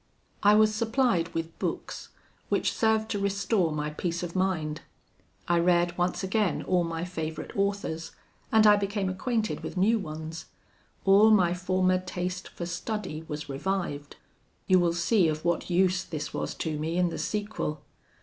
"I 0.41 0.55
was 0.55 0.73
supplied 0.73 1.29
with 1.35 1.59
books, 1.59 2.09
which 2.49 2.73
served 2.73 3.07
to 3.11 3.19
restore 3.19 3.71
my 3.71 3.91
peace 3.91 4.23
of 4.23 4.35
mind. 4.35 4.81
I 5.47 5.59
read 5.59 5.95
once 5.95 6.23
again 6.23 6.63
all 6.63 6.83
my 6.83 7.05
favourite 7.05 7.55
authors; 7.55 8.11
and 8.51 8.65
I 8.65 8.77
became 8.77 9.09
acquainted 9.09 9.59
with 9.61 9.77
new 9.77 9.99
ones. 9.99 10.45
All 11.05 11.29
my 11.29 11.53
former 11.53 11.99
taste 11.99 12.47
for 12.47 12.65
study 12.65 13.23
was 13.27 13.47
revived. 13.47 14.15
You 14.65 14.79
will 14.79 14.93
see 14.93 15.27
of 15.27 15.45
what 15.45 15.69
use 15.69 16.03
this 16.03 16.33
was 16.33 16.55
to 16.55 16.79
me 16.79 16.97
in 16.97 17.09
the 17.09 17.19
sequel. 17.19 17.83